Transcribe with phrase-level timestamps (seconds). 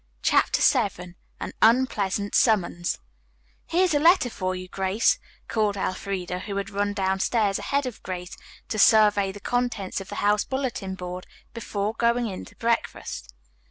[0.23, 2.97] CHAPTER VII AN UNPLEASANT SUMMONS
[3.67, 8.35] "Here's a letter for you, Grace," called Elfreda, who had run downstairs ahead of Grace
[8.69, 13.35] to survey the contents of the house bulletin board before going in to breakfast.